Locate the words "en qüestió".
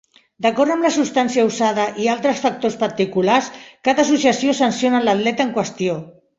5.51-6.05